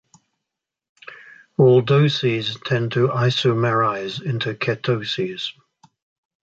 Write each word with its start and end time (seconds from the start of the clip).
Aldoses 1.59 2.59
tend 2.63 2.93
to 2.93 3.09
isomerise 3.09 4.19
into 4.19 4.55
ketoses. 4.55 5.51